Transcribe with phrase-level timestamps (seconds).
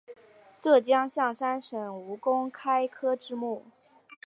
[0.59, 3.67] 浙江象山县吴公开科之墓